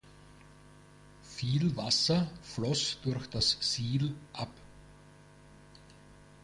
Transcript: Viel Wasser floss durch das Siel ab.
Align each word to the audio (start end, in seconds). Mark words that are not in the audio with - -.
Viel 1.21 1.75
Wasser 1.77 2.27
floss 2.41 2.97
durch 3.03 3.27
das 3.29 3.57
Siel 3.61 4.15
ab. 4.33 4.49